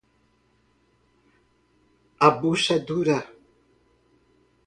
[2.27, 3.19] A bucha é dura